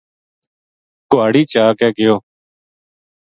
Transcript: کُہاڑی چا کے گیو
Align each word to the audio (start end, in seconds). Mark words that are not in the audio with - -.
کُہاڑی 1.11 1.43
چا 1.51 1.65
کے 1.79 1.87
گیو 1.97 2.15